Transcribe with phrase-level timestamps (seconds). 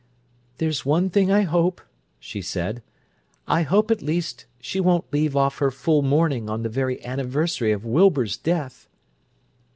[0.57, 1.79] "There's one thing I hope,"
[2.19, 2.81] she said.
[3.47, 7.71] "I hope at least she won't leave off her full mourning on the very anniversary
[7.71, 8.87] of Wilbur's death!"